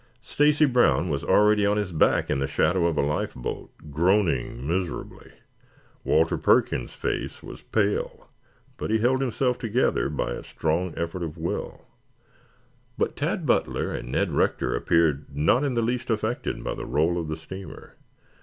[0.23, 4.65] Stacy Brown was already on his back in the shadow of a life boat, groaning
[4.65, 5.31] miserably.
[6.03, 8.27] Walter Perkins' face was pale,
[8.77, 11.85] but he held himself together by a strong effort of will,
[12.97, 17.19] but Tad Butler and Ned Rector appeared not in the least affected by the roll
[17.21, 17.95] of the steamer.